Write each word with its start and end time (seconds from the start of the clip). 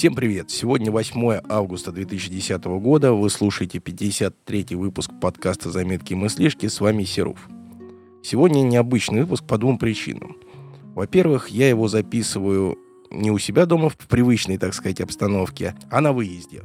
Всем 0.00 0.14
привет! 0.14 0.50
Сегодня 0.50 0.90
8 0.90 1.42
августа 1.50 1.92
2010 1.92 2.64
года. 2.64 3.12
Вы 3.12 3.28
слушаете 3.28 3.80
53-й 3.80 4.74
выпуск 4.74 5.10
подкаста 5.20 5.70
«Заметки 5.70 6.14
и 6.14 6.16
мыслишки». 6.16 6.68
С 6.68 6.80
вами 6.80 7.04
Серов. 7.04 7.50
Сегодня 8.22 8.62
необычный 8.62 9.20
выпуск 9.20 9.44
по 9.46 9.58
двум 9.58 9.76
причинам. 9.76 10.38
Во-первых, 10.94 11.48
я 11.48 11.68
его 11.68 11.86
записываю 11.86 12.78
не 13.10 13.30
у 13.30 13.36
себя 13.36 13.66
дома 13.66 13.90
в 13.90 13.98
привычной, 13.98 14.56
так 14.56 14.72
сказать, 14.72 15.02
обстановке, 15.02 15.76
а 15.90 16.00
на 16.00 16.14
выезде 16.14 16.62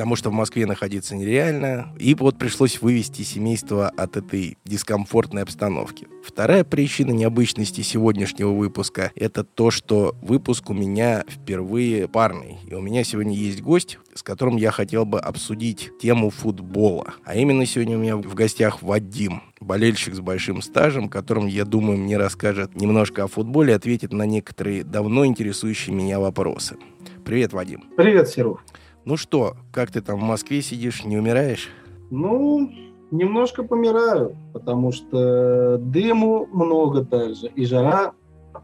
потому 0.00 0.16
что 0.16 0.30
в 0.30 0.32
Москве 0.32 0.64
находиться 0.64 1.14
нереально, 1.14 1.92
и 1.98 2.14
вот 2.14 2.38
пришлось 2.38 2.80
вывести 2.80 3.20
семейство 3.20 3.90
от 3.90 4.16
этой 4.16 4.56
дискомфортной 4.64 5.42
обстановки. 5.42 6.08
Вторая 6.24 6.64
причина 6.64 7.10
необычности 7.10 7.82
сегодняшнего 7.82 8.50
выпуска— 8.50 9.12
это 9.14 9.44
то, 9.44 9.70
что 9.70 10.16
выпуск 10.22 10.70
у 10.70 10.72
меня 10.72 11.24
впервые 11.28 12.08
парный, 12.08 12.56
и 12.66 12.72
у 12.72 12.80
меня 12.80 13.04
сегодня 13.04 13.34
есть 13.34 13.60
гость, 13.60 13.98
с 14.14 14.22
которым 14.22 14.56
я 14.56 14.70
хотел 14.70 15.04
бы 15.04 15.20
обсудить 15.20 15.90
тему 16.00 16.30
футбола. 16.30 17.12
А 17.26 17.36
именно 17.36 17.66
сегодня 17.66 17.98
у 17.98 18.00
меня 18.00 18.16
в 18.16 18.34
гостях 18.34 18.80
Вадим, 18.80 19.42
болельщик 19.60 20.14
с 20.14 20.20
большим 20.20 20.62
стажем, 20.62 21.10
которым, 21.10 21.46
я 21.46 21.66
думаю, 21.66 21.98
мне 21.98 22.16
расскажет 22.16 22.74
немножко 22.74 23.24
о 23.24 23.26
футболе, 23.26 23.74
ответит 23.74 24.14
на 24.14 24.24
некоторые 24.24 24.82
давно 24.82 25.26
интересующие 25.26 25.94
меня 25.94 26.18
вопросы. 26.20 26.78
Привет, 27.22 27.52
Вадим. 27.52 27.84
Привет, 27.98 28.30
Серов. 28.30 28.64
Ну 29.04 29.16
что, 29.16 29.56
как 29.72 29.90
ты 29.90 30.02
там 30.02 30.18
в 30.18 30.22
Москве 30.22 30.60
сидишь, 30.60 31.04
не 31.04 31.16
умираешь? 31.16 31.70
Ну, 32.10 32.70
немножко 33.10 33.62
помираю, 33.62 34.36
потому 34.52 34.92
что 34.92 35.78
дыму 35.78 36.46
много 36.52 37.04
также, 37.04 37.48
и 37.48 37.64
жара 37.64 38.12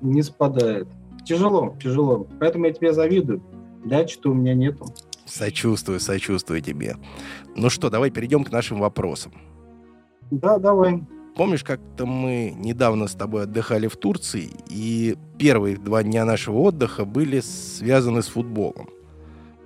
не 0.03 0.23
спадает. 0.23 0.89
Тяжело, 1.25 1.75
тяжело. 1.83 2.27
Поэтому 2.39 2.67
я 2.67 2.73
тебе 2.73 2.93
завидую. 2.93 3.43
Дачи-то 3.85 4.31
у 4.31 4.35
меня 4.35 4.55
нету. 4.55 4.87
Сочувствую, 5.25 6.01
сочувствую 6.01 6.61
тебе. 6.61 6.97
Ну 7.57 7.71
что, 7.71 7.89
давай 7.89 8.11
перейдем 8.11 8.45
к 8.45 8.53
нашим 8.53 8.79
вопросам. 8.79 9.33
Да, 10.31 10.59
давай. 10.59 11.03
Помнишь, 11.35 11.65
как-то 11.65 12.07
мы 12.07 12.53
недавно 12.57 13.09
с 13.09 13.15
тобой 13.15 13.45
отдыхали 13.45 13.89
в 13.89 13.97
Турции, 13.97 14.51
и 14.69 15.17
первые 15.39 15.77
два 15.77 16.03
дня 16.03 16.25
нашего 16.25 16.59
отдыха 16.59 17.05
были 17.05 17.41
связаны 17.41 18.23
с 18.23 18.29
футболом 18.29 18.89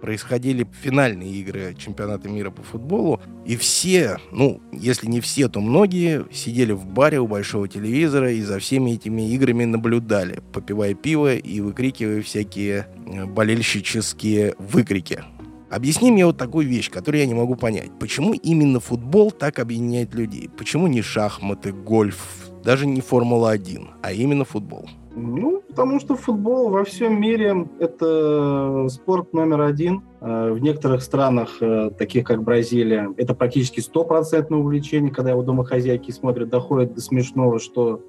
происходили 0.00 0.66
финальные 0.82 1.30
игры 1.32 1.74
чемпионата 1.78 2.28
мира 2.28 2.50
по 2.50 2.62
футболу, 2.62 3.20
и 3.44 3.56
все, 3.56 4.18
ну, 4.32 4.60
если 4.72 5.06
не 5.06 5.20
все, 5.20 5.48
то 5.48 5.60
многие 5.60 6.26
сидели 6.32 6.72
в 6.72 6.86
баре 6.86 7.20
у 7.20 7.26
большого 7.26 7.68
телевизора 7.68 8.32
и 8.32 8.42
за 8.42 8.58
всеми 8.58 8.92
этими 8.92 9.30
играми 9.32 9.64
наблюдали, 9.64 10.40
попивая 10.52 10.94
пиво 10.94 11.34
и 11.34 11.60
выкрикивая 11.60 12.22
всякие 12.22 12.86
э, 13.06 13.26
болельщические 13.26 14.54
выкрики. 14.58 15.22
Объясни 15.70 16.10
мне 16.10 16.26
вот 16.26 16.36
такую 16.36 16.66
вещь, 16.66 16.90
которую 16.90 17.20
я 17.20 17.26
не 17.26 17.34
могу 17.34 17.54
понять. 17.54 17.90
Почему 18.00 18.34
именно 18.34 18.80
футбол 18.80 19.30
так 19.30 19.60
объединяет 19.60 20.14
людей? 20.14 20.50
Почему 20.58 20.88
не 20.88 21.00
шахматы, 21.00 21.72
гольф, 21.72 22.50
даже 22.64 22.86
не 22.86 23.00
Формула-1, 23.00 23.86
а 24.02 24.12
именно 24.12 24.44
футбол? 24.44 24.88
Ну, 25.14 25.59
потому 25.70 26.00
что 26.00 26.16
футбол 26.16 26.68
во 26.68 26.84
всем 26.84 27.20
мире– 27.20 27.68
это 27.78 28.86
спорт 28.90 29.32
номер 29.32 29.62
один. 29.62 30.02
Э, 30.20 30.50
в 30.50 30.58
некоторых 30.58 31.02
странах, 31.02 31.62
э, 31.62 31.90
таких 31.96 32.26
как 32.26 32.42
Бразилия, 32.42 33.08
это 33.16 33.34
практически 33.34 33.80
стопроцентное 33.80 34.58
увлечение, 34.58 35.10
когда 35.10 35.30
его 35.30 35.42
домохозяйки 35.42 36.10
смотрят, 36.10 36.50
доходит 36.50 36.94
до 36.94 37.00
смешного, 37.00 37.58
что 37.58 38.02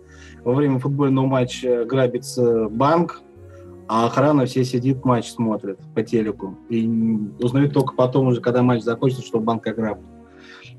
во 0.44 0.54
время 0.54 0.80
футбольного 0.80 1.28
матча 1.28 1.86
грабится 1.86 2.67
банк, 2.67 3.22
а 3.88 4.08
охрана 4.08 4.45
все 4.45 4.64
сидит, 4.64 5.06
матч 5.06 5.30
смотрит 5.30 5.80
по 5.93 6.02
телеку. 6.02 6.58
И 6.70 6.89
узнают 7.39 7.73
только 7.73 7.93
потом 7.93 8.28
уже, 8.28 8.42
когда 8.42 8.64
матч 8.64 8.83
закончится, 8.83 9.26
что 9.26 9.39
банк 9.39 9.67
ограблен. 9.67 10.11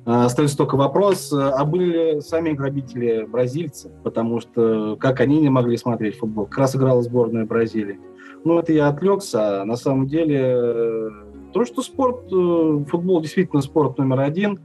А, 0.04 0.24
остается 0.24 0.56
только 0.56 0.76
вопрос, 0.76 1.32
а 1.32 1.64
были 1.64 2.20
сами 2.20 2.52
грабители 2.52 3.24
бразильцы? 3.24 3.90
Потому 4.02 4.40
что 4.40 4.96
как 4.96 5.20
они 5.20 5.40
не 5.40 5.48
могли 5.48 5.76
смотреть 5.76 6.18
футбол? 6.18 6.46
Как 6.46 6.58
раз 6.58 6.76
играла 6.76 7.02
сборная 7.02 7.44
Бразилии. 7.44 8.00
Ну, 8.44 8.58
это 8.58 8.72
я 8.72 8.88
отвлекся. 8.88 9.64
На 9.64 9.76
самом 9.76 10.08
деле, 10.08 11.10
то, 11.52 11.64
что 11.64 11.82
спорт, 11.82 12.24
э, 12.32 12.84
футбол 12.88 13.20
действительно 13.20 13.62
спорт 13.62 13.98
номер 13.98 14.20
один, 14.20 14.60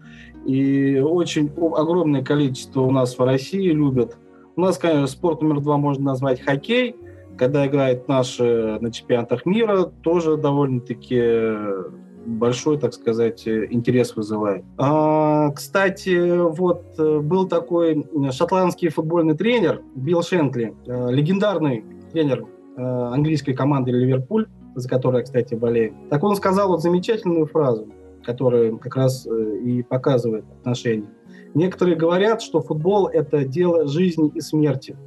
и 0.46 1.00
очень 1.00 1.52
огромное 1.76 2.24
количество 2.24 2.82
у 2.82 2.92
нас 2.92 3.18
в 3.18 3.24
России 3.24 3.70
любят. 3.70 4.18
У 4.56 4.62
нас, 4.62 4.78
конечно, 4.78 5.06
спорт 5.06 5.42
номер 5.42 5.62
два 5.62 5.78
можно 5.78 6.06
назвать 6.06 6.42
хоккей, 6.42 6.96
когда 7.38 7.68
играет 7.68 8.08
наши 8.08 8.80
на 8.82 8.92
чемпионатах 8.92 9.46
мира, 9.46 9.84
тоже 10.02 10.38
довольно-таки 10.38 11.22
большой, 12.28 12.78
так 12.78 12.94
сказать, 12.94 13.48
интерес 13.48 14.16
вызывает. 14.16 14.64
А, 14.78 15.52
кстати, 15.52 16.38
вот 16.38 16.84
э, 17.00 17.20
был 17.20 17.48
такой 17.48 18.06
шотландский 18.32 18.90
футбольный 18.90 19.36
тренер 19.36 19.82
Билл 19.96 20.22
Шенкли, 20.22 20.76
э, 20.86 21.12
легендарный 21.12 21.86
тренер 22.12 22.46
э, 22.76 22.82
английской 22.82 23.54
команды 23.54 23.92
Ливерпуль, 23.92 24.48
за 24.76 24.90
которой, 24.90 25.24
кстати, 25.24 25.56
болею. 25.56 25.96
Так 26.10 26.24
он 26.24 26.36
сказал 26.36 26.68
вот 26.68 26.82
замечательную 26.82 27.46
фразу, 27.48 27.88
которая 28.24 28.76
как 28.76 28.96
раз 28.96 29.26
и 29.26 29.84
показывает 29.84 30.46
отношения. 30.60 31.08
Некоторые 31.54 31.96
говорят, 31.96 32.42
что 32.42 32.62
футбол– 32.62 33.08
это 33.14 33.46
дело 33.46 33.88
жизни 33.88 34.32
и 34.36 34.42
смерти. 34.42 34.98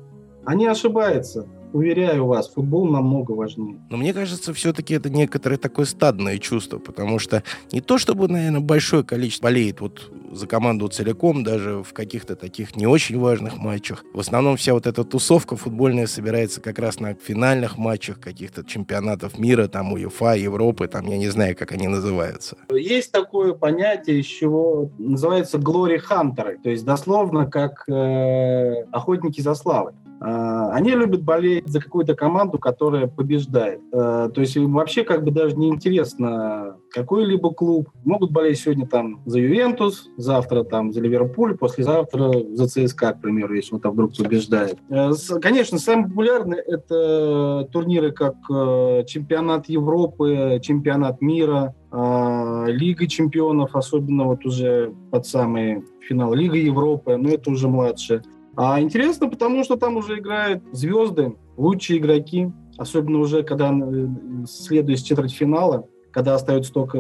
Они 0.44 0.66
ошибаются. 0.66 1.47
Уверяю 1.72 2.26
вас, 2.26 2.48
футбол 2.48 2.88
намного 2.88 3.32
важнее. 3.32 3.78
Но 3.91 3.97
мне 3.97 4.12
кажется, 4.12 4.53
все-таки 4.53 4.94
это 4.94 5.10
некоторое 5.10 5.56
такое 5.56 5.86
стадное 5.86 6.38
чувство, 6.38 6.78
потому 6.78 7.19
что 7.19 7.42
не 7.72 7.81
то 7.81 7.98
чтобы, 7.98 8.28
наверное, 8.28 8.60
большое 8.60 9.04
количество 9.04 9.44
болеет 9.44 9.80
вот 9.80 10.10
за 10.32 10.47
команду 10.47 10.88
целиком, 10.88 11.42
даже 11.42 11.82
в 11.82 11.92
каких-то 11.92 12.36
таких 12.36 12.76
не 12.76 12.86
очень 12.86 13.19
важных 13.19 13.59
матчах. 13.59 14.04
В 14.14 14.20
основном 14.20 14.56
вся 14.56 14.75
вот 14.75 14.86
эта 14.86 15.04
тусовка 15.04 15.56
футбольная 15.56 16.06
собирается 16.06 16.60
как 16.60 16.78
раз 16.78 17.00
на 17.00 17.14
финальных 17.14 17.78
матчах 17.78 18.20
каких-то 18.20 18.64
чемпионатов 18.64 19.38
мира, 19.38 19.66
там 19.66 19.92
УЕФА, 19.92 20.34
Европы, 20.34 20.88
там 20.88 21.06
я 21.06 21.19
не 21.19 21.28
знаю, 21.28 21.56
как 21.56 21.72
они 21.72 21.88
называются. 21.88 22.56
Есть 22.70 23.12
такое 23.12 23.54
понятие 23.54 24.19
еще, 24.19 24.91
называется 24.98 25.59
glory 25.59 25.98
hunter, 25.98 26.56
то 26.62 26.70
есть 26.70 26.84
дословно 26.84 27.47
как 27.47 27.88
э, 27.88 28.84
охотники 28.92 29.41
за 29.41 29.54
славой. 29.54 29.94
А, 30.20 30.70
они 30.72 30.91
любят 30.91 31.22
болеть 31.22 31.66
за 31.66 31.81
какую-то 31.81 32.14
команду, 32.14 32.58
которая 32.58 33.06
побеждает. 33.06 33.81
А, 33.92 34.28
то 34.28 34.41
есть 34.42 34.54
им 34.56 34.75
вообще 34.75 35.03
как 35.03 35.25
бы 35.25 35.31
даже 35.31 35.56
не 35.56 35.69
интересно 35.69 36.76
какой-либо 36.92 37.53
клуб. 37.53 37.88
Могут 38.04 38.30
болеть 38.30 38.59
сегодня 38.59 38.86
там 38.86 39.22
за 39.25 39.38
Ювентус, 39.38 40.09
завтра 40.19 40.64
там 40.64 40.92
за 40.92 41.00
Ливерпуль, 41.00 41.56
послезавтра 41.56 42.32
за 42.53 42.69
ЦСКА, 42.69 43.14
к 43.14 43.22
примеру, 43.22 43.54
если 43.54 43.75
он 43.75 43.80
там 43.80 43.92
вдруг 43.92 44.14
побеждает. 44.16 44.78
А, 44.91 45.12
конечно, 45.41 45.78
самые 45.78 46.09
популярные 46.09 46.60
это 46.60 47.66
турниры 47.72 48.12
как 48.12 48.34
э, 48.50 49.04
чемпионат 49.06 49.69
Европы, 49.69 50.60
чемпионат 50.62 51.20
мира, 51.20 51.75
Лига 51.92 53.09
чемпионов, 53.09 53.75
особенно 53.75 54.25
вот 54.25 54.47
уже 54.47 54.94
под 55.10 55.26
самый 55.26 55.82
финал 56.06 56.34
Лига 56.34 56.56
Европы, 56.56 57.16
но 57.16 57.30
это 57.30 57.50
уже 57.50 57.66
младше. 57.66 58.22
А 58.56 58.81
интересно, 58.81 59.28
потому 59.28 59.65
что 59.65 59.77
там 59.77 59.97
уже 59.97 60.19
играют 60.19 60.62
звезды, 60.72 61.34
лучшие 61.56 61.99
игроки, 61.99 62.50
особенно 62.77 63.19
уже 63.19 63.43
когда 63.43 63.72
э, 63.72 64.06
следует 64.49 65.03
четвертьфинала, 65.03 65.87
когда 66.12 66.34
остается 66.34 66.72
только 66.72 66.99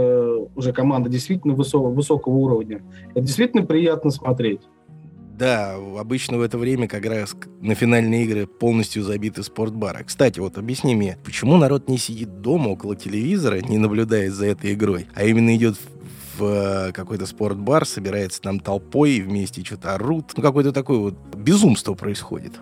уже 0.54 0.72
команда 0.72 1.08
действительно 1.08 1.54
высокого, 1.54 1.90
высокого 1.92 2.34
уровня. 2.34 2.82
Это 3.10 3.22
действительно 3.22 3.66
приятно 3.66 4.10
смотреть. 4.10 4.60
Да, 5.40 5.76
обычно 5.98 6.36
в 6.36 6.42
это 6.42 6.58
время 6.58 6.86
как 6.86 7.06
раз 7.06 7.34
на 7.62 7.74
финальные 7.74 8.24
игры 8.24 8.46
полностью 8.46 9.02
забиты 9.02 9.42
спортбары. 9.42 10.04
Кстати, 10.04 10.38
вот 10.38 10.58
объясни 10.58 10.94
мне, 10.94 11.16
почему 11.24 11.56
народ 11.56 11.88
не 11.88 11.96
сидит 11.96 12.42
дома 12.42 12.68
около 12.68 12.94
телевизора, 12.94 13.62
не 13.62 13.78
наблюдает 13.78 14.34
за 14.34 14.44
этой 14.48 14.74
игрой, 14.74 15.06
а 15.14 15.24
именно 15.24 15.56
идет 15.56 15.76
э, 16.42 16.92
какой-то 16.92 17.26
спортбар, 17.26 17.86
собирается 17.86 18.40
там 18.40 18.60
толпой, 18.60 19.20
вместе 19.20 19.64
что-то 19.64 19.94
орут. 19.94 20.32
Ну, 20.36 20.42
какое-то 20.42 20.72
такое 20.72 20.98
вот 20.98 21.14
безумство 21.34 21.94
происходит 21.94 22.52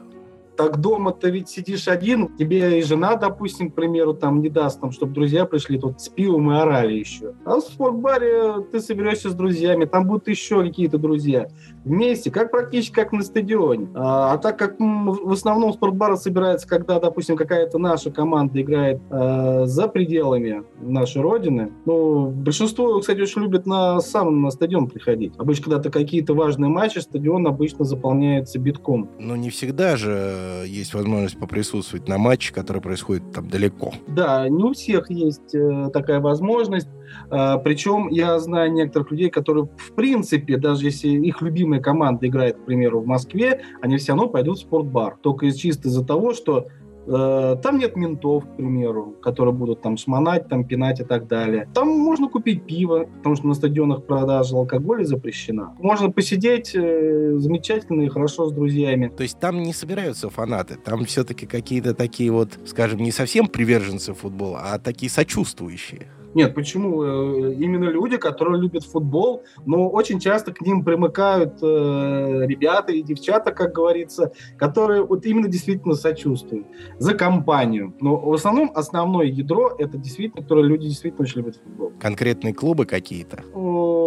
так 0.58 0.80
дома 0.80 1.12
ты 1.12 1.30
ведь 1.30 1.48
сидишь 1.48 1.86
один, 1.86 2.36
тебе 2.36 2.80
и 2.80 2.82
жена, 2.82 3.14
допустим, 3.14 3.70
к 3.70 3.76
примеру, 3.76 4.12
там 4.12 4.42
не 4.42 4.48
даст, 4.48 4.80
там, 4.80 4.90
чтобы 4.90 5.14
друзья 5.14 5.44
пришли 5.44 5.78
тут 5.78 6.00
с 6.00 6.08
пивом 6.08 6.50
и 6.50 6.56
орали 6.56 6.94
еще. 6.94 7.34
А 7.44 7.56
в 7.56 7.60
спортбаре 7.60 8.64
ты 8.72 8.80
соберешься 8.80 9.30
с 9.30 9.34
друзьями, 9.34 9.84
там 9.84 10.08
будут 10.08 10.26
еще 10.26 10.64
какие-то 10.64 10.98
друзья. 10.98 11.46
Вместе, 11.84 12.32
как 12.32 12.50
практически 12.50 12.92
как 12.92 13.12
на 13.12 13.22
стадионе. 13.22 13.88
А, 13.94 14.32
а 14.32 14.38
так 14.38 14.58
как 14.58 14.80
в 14.80 15.30
основном 15.30 15.72
спортбары 15.72 16.16
собирается, 16.16 16.66
когда, 16.66 16.98
допустим, 16.98 17.36
какая-то 17.36 17.78
наша 17.78 18.10
команда 18.10 18.60
играет 18.60 19.00
э, 19.10 19.62
за 19.66 19.86
пределами 19.86 20.64
нашей 20.80 21.22
родины, 21.22 21.70
ну, 21.86 22.30
большинство, 22.30 22.98
кстати, 22.98 23.20
очень 23.20 23.42
любят 23.42 23.64
на 23.64 24.00
сам 24.00 24.42
на 24.42 24.50
стадион 24.50 24.88
приходить. 24.88 25.34
Обычно, 25.38 25.66
когда-то 25.66 25.90
какие-то 25.90 26.34
важные 26.34 26.68
матчи, 26.68 26.98
стадион 26.98 27.46
обычно 27.46 27.84
заполняется 27.84 28.58
битком. 28.58 29.08
Ну, 29.20 29.36
не 29.36 29.50
всегда 29.50 29.96
же 29.96 30.47
э, 30.48 30.66
есть 30.66 30.94
возможность 30.94 31.38
поприсутствовать 31.38 32.08
на 32.08 32.18
матче, 32.18 32.52
который 32.52 32.82
происходит 32.82 33.32
там 33.32 33.48
далеко. 33.48 33.92
Да, 34.08 34.48
не 34.48 34.64
у 34.64 34.72
всех 34.72 35.10
есть 35.10 35.54
э, 35.54 35.90
такая 35.92 36.20
возможность. 36.20 36.88
Э, 37.30 37.56
причем 37.62 38.08
я 38.08 38.38
знаю 38.38 38.72
некоторых 38.72 39.10
людей, 39.10 39.30
которые 39.30 39.68
в 39.76 39.92
принципе, 39.94 40.56
даже 40.56 40.86
если 40.86 41.08
их 41.08 41.42
любимая 41.42 41.80
команда 41.80 42.26
играет, 42.26 42.56
к 42.58 42.64
примеру, 42.64 43.00
в 43.00 43.06
Москве, 43.06 43.62
они 43.80 43.96
все 43.96 44.12
равно 44.12 44.28
пойдут 44.28 44.58
в 44.58 44.60
спортбар. 44.62 45.16
Только 45.22 45.50
чисто 45.52 45.88
из-за 45.88 46.04
того, 46.04 46.34
что 46.34 46.68
там 47.08 47.78
нет 47.78 47.96
ментов, 47.96 48.44
к 48.44 48.56
примеру, 48.56 49.16
которые 49.22 49.54
будут 49.54 49.80
там 49.82 49.96
шмонать, 49.96 50.48
там 50.48 50.64
пинать 50.64 51.00
и 51.00 51.04
так 51.04 51.26
далее. 51.26 51.68
Там 51.74 51.88
можно 51.88 52.28
купить 52.28 52.64
пиво, 52.64 53.08
потому 53.18 53.36
что 53.36 53.46
на 53.46 53.54
стадионах 53.54 54.04
продажа 54.04 54.56
алкоголя 54.56 55.04
запрещена. 55.04 55.74
Можно 55.78 56.10
посидеть 56.10 56.74
э, 56.74 57.34
замечательно 57.38 58.02
и 58.02 58.08
хорошо 58.08 58.46
с 58.48 58.52
друзьями. 58.52 59.08
То 59.16 59.22
есть 59.22 59.38
там 59.38 59.62
не 59.62 59.72
собираются 59.72 60.28
фанаты, 60.30 60.76
там 60.76 61.04
все-таки 61.04 61.46
какие-то 61.46 61.94
такие 61.94 62.30
вот, 62.30 62.58
скажем, 62.66 63.00
не 63.00 63.10
совсем 63.10 63.46
приверженцы 63.46 64.12
футбола, 64.12 64.60
а 64.72 64.78
такие 64.78 65.10
сочувствующие. 65.10 66.08
Нет, 66.38 66.54
почему? 66.54 67.02
Э, 67.02 67.52
именно 67.54 67.86
люди, 67.86 68.16
которые 68.16 68.60
любят 68.60 68.84
футбол, 68.84 69.42
но 69.66 69.88
очень 69.88 70.20
часто 70.20 70.52
к 70.52 70.60
ним 70.60 70.84
примыкают 70.84 71.54
э, 71.60 72.46
ребята 72.46 72.92
и 72.92 73.02
девчата, 73.02 73.50
как 73.50 73.72
говорится, 73.72 74.30
которые 74.56 75.02
вот 75.04 75.26
именно 75.26 75.48
действительно 75.48 75.94
сочувствуют 75.94 76.68
за 77.00 77.14
компанию. 77.14 77.92
Но 78.00 78.16
в 78.16 78.32
основном 78.32 78.70
основное 78.76 79.26
ядро 79.26 79.74
это 79.80 79.98
действительно, 79.98 80.40
которые 80.44 80.68
люди 80.68 80.86
действительно 80.86 81.24
очень 81.24 81.38
любят 81.38 81.56
футбол. 81.56 81.92
Конкретные 81.98 82.54
клубы 82.54 82.86
какие-то? 82.86 83.42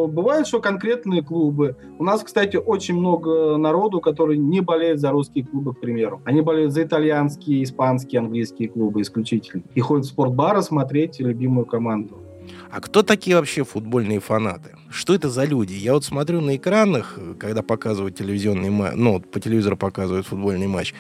Бывает, 0.07 0.48
что 0.48 0.59
конкретные 0.59 1.21
клубы. 1.21 1.75
У 2.00 2.03
нас, 2.03 2.24
кстати, 2.24 2.57
очень 2.57 2.95
много 2.95 3.57
народу, 3.57 4.01
которые 4.01 4.38
не 4.38 4.62
болеют 4.62 5.00
за 5.00 5.12
русские 5.12 5.45
клубы, 5.45 5.74
к 5.74 5.80
примеру. 5.80 6.21
Они 6.25 6.42
болеют 6.42 6.74
за 6.74 6.83
итальянские, 6.83 7.63
испанские, 7.63 8.19
английские 8.19 8.69
клубы 8.69 9.01
исключительно. 9.01 9.63
И 9.75 9.80
ходят 9.80 10.06
в 10.06 10.09
спортбары 10.09 10.62
смотреть 10.62 11.19
любимую 11.19 11.65
команду. 11.65 12.19
А 12.69 12.80
кто 12.81 13.03
такие 13.03 13.36
вообще 13.36 13.63
футбольные 13.63 14.19
фанаты? 14.19 14.75
Что 14.89 15.13
это 15.13 15.30
за 15.30 15.45
люди? 15.45 15.74
Я 15.74 15.94
вот 15.94 16.03
смотрю 16.03 16.42
на 16.42 16.56
экранах, 16.56 17.18
когда 17.39 17.62
показывают 17.62 18.15
телевизионный 18.15 18.69
матч, 18.69 18.94
ну, 18.95 19.19
по 19.19 19.39
телевизору 19.39 19.77
показывают 19.77 20.25
футбольный 20.25 20.68
матч, 20.68 20.94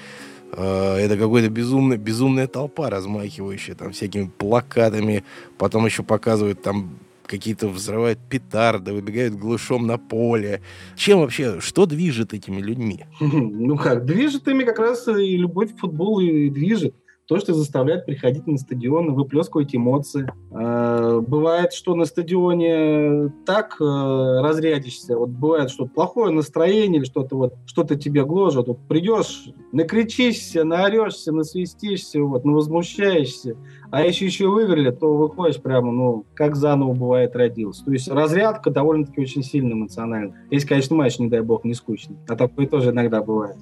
э, 0.53 0.95
это 0.97 1.17
какая-то 1.17 1.49
безумная, 1.49 1.97
безумная 1.97 2.47
толпа, 2.47 2.89
размахивающая 2.89 3.75
там 3.75 3.91
всякими 3.91 4.29
плакатами. 4.37 5.23
Потом 5.57 5.85
еще 5.85 6.03
показывают 6.03 6.61
там 6.61 6.97
какие-то 7.31 7.69
взрывают 7.69 8.19
петарды, 8.29 8.91
выбегают 8.91 9.33
глушом 9.35 9.87
на 9.87 9.97
поле. 9.97 10.61
Чем 10.97 11.19
вообще, 11.19 11.61
что 11.61 11.85
движет 11.85 12.33
этими 12.33 12.61
людьми? 12.61 13.05
Ну 13.71 13.77
как, 13.77 14.05
движет 14.05 14.47
ими 14.47 14.63
как 14.63 14.79
раз 14.79 15.07
и 15.07 15.37
любовь 15.37 15.73
к 15.73 15.79
футболу 15.79 16.19
и 16.19 16.49
движет 16.49 16.93
то, 17.31 17.39
что 17.39 17.53
заставляет 17.53 18.05
приходить 18.05 18.45
на 18.45 18.57
стадион, 18.57 19.13
выплескивать 19.13 19.73
эмоции. 19.73 20.29
А, 20.51 21.21
бывает, 21.21 21.71
что 21.71 21.95
на 21.95 22.03
стадионе 22.03 23.31
так 23.45 23.77
э, 23.79 23.83
разрядишься, 23.85 25.17
вот 25.17 25.29
бывает, 25.29 25.69
что 25.69 25.85
плохое 25.85 26.33
настроение 26.33 26.99
или 26.99 27.05
что-то 27.05 27.37
вот, 27.37 27.53
что-то 27.65 27.95
тебе 27.95 28.25
гложет, 28.25 28.67
вот 28.67 28.79
придешь, 28.89 29.47
накричишься, 29.71 30.65
наорешься, 30.65 31.31
насвистишься, 31.31 32.21
вот, 32.21 32.43
возмущаешься, 32.43 33.55
а 33.91 34.03
если 34.03 34.25
еще 34.25 34.49
выиграли, 34.49 34.91
то 34.91 35.15
выходишь 35.15 35.61
прямо, 35.61 35.93
ну, 35.93 36.25
как 36.33 36.57
заново 36.57 36.91
бывает 36.91 37.33
родился. 37.33 37.85
То 37.85 37.93
есть 37.93 38.09
разрядка 38.09 38.71
довольно-таки 38.71 39.21
очень 39.21 39.43
сильно 39.43 39.71
эмоциональна. 39.71 40.35
Если, 40.49 40.67
конечно, 40.67 40.97
матч, 40.97 41.17
не 41.17 41.29
дай 41.29 41.39
бог, 41.39 41.63
не 41.63 41.75
скучный. 41.75 42.17
А 42.27 42.35
такое 42.35 42.67
тоже 42.67 42.89
иногда 42.89 43.21
бывает. 43.21 43.55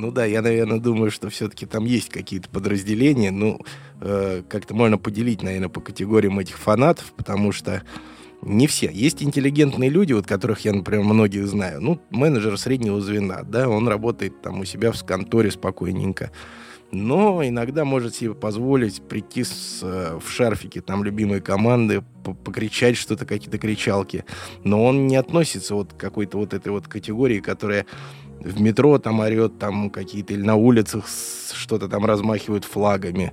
Ну 0.00 0.10
да, 0.10 0.24
я, 0.24 0.40
наверное, 0.40 0.80
думаю, 0.80 1.10
что 1.10 1.28
все-таки 1.28 1.66
там 1.66 1.84
есть 1.84 2.08
какие-то 2.08 2.48
подразделения. 2.48 3.30
Ну, 3.30 3.60
э, 4.00 4.42
как-то 4.48 4.74
можно 4.74 4.96
поделить, 4.96 5.42
наверное, 5.42 5.68
по 5.68 5.82
категориям 5.82 6.38
этих 6.38 6.56
фанатов, 6.56 7.12
потому 7.18 7.52
что 7.52 7.82
не 8.40 8.66
все. 8.66 8.90
Есть 8.90 9.22
интеллигентные 9.22 9.90
люди, 9.90 10.14
вот 10.14 10.26
которых 10.26 10.64
я, 10.64 10.72
например, 10.72 11.04
многих 11.04 11.46
знаю. 11.46 11.82
Ну, 11.82 12.00
менеджер 12.08 12.56
среднего 12.56 12.98
звена, 13.02 13.42
да, 13.42 13.68
он 13.68 13.88
работает 13.88 14.40
там 14.40 14.60
у 14.60 14.64
себя 14.64 14.90
в 14.90 15.04
конторе 15.04 15.50
спокойненько. 15.50 16.30
Но 16.92 17.46
иногда 17.46 17.84
может 17.84 18.14
себе 18.14 18.34
позволить 18.34 19.02
прийти 19.02 19.44
с, 19.44 19.80
э, 19.82 20.18
в 20.18 20.30
шарфике 20.30 20.80
там 20.80 21.04
любимой 21.04 21.42
команды, 21.42 22.02
покричать 22.44 22.96
что-то, 22.96 23.26
какие-то 23.26 23.58
кричалки. 23.58 24.24
Но 24.64 24.84
он 24.84 25.06
не 25.06 25.16
относится 25.16 25.74
вот 25.74 25.92
к 25.92 25.96
какой-то 25.96 26.38
вот 26.38 26.52
этой 26.52 26.70
вот 26.72 26.88
категории, 26.88 27.40
которая 27.40 27.86
в 28.40 28.60
метро 28.60 28.98
там 28.98 29.20
орет, 29.20 29.58
там 29.58 29.90
какие-то 29.90 30.34
или 30.34 30.42
на 30.42 30.56
улицах 30.56 31.06
что-то 31.52 31.88
там 31.88 32.04
размахивают 32.04 32.64
флагами. 32.64 33.32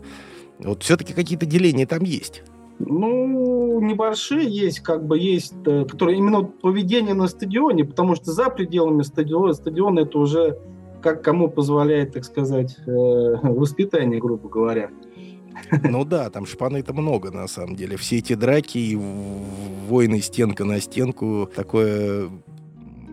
Вот 0.59 0.83
все-таки 0.83 1.13
какие-то 1.13 1.45
деления 1.45 1.86
там 1.86 2.04
есть. 2.04 2.44
Ну, 2.80 3.80
небольшие 3.81 4.48
есть, 4.48 4.81
как 4.81 5.06
бы 5.06 5.18
есть, 5.18 5.56
э, 5.65 5.86
которые 5.86 6.19
именно 6.19 6.44
поведение 6.44 7.15
на 7.15 7.27
стадионе, 7.27 7.83
потому 7.86 8.15
что 8.15 8.31
за 8.31 8.50
пределами 8.50 9.01
стадиона, 9.01 9.54
стадиона 9.54 10.01
это 10.01 10.19
уже 10.19 10.59
как 11.01 11.24
кому 11.24 11.50
позволяет, 11.50 12.13
так 12.13 12.24
сказать, 12.24 12.77
э, 12.86 12.92
воспитание, 12.92 14.19
грубо 14.19 14.50
говоря. 14.50 14.89
Ну 15.83 16.06
да, 16.06 16.30
там 16.30 16.45
шпаны-то 16.45 16.94
много, 16.94 17.31
на 17.31 17.48
самом 17.48 17.75
деле. 17.75 17.98
Все 17.98 18.18
эти 18.18 18.33
драки 18.33 18.77
и 18.77 18.95
войны 19.89 20.21
стенка 20.21 20.65
на 20.65 20.80
стенку, 20.80 21.50
такое 21.56 22.30